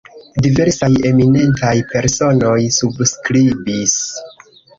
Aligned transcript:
Diversaj 0.43 0.87
eminentaj 1.09 1.73
personoj 1.91 2.55
subskribis. 2.79 3.95